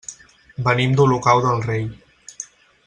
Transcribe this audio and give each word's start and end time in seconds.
Venim 0.69 0.95
d'Olocau 1.01 1.45
del 1.45 1.63
Rei. 1.69 1.87